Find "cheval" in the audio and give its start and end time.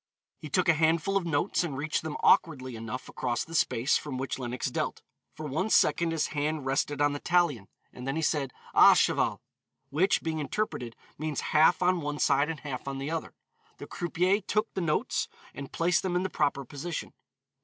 8.95-9.41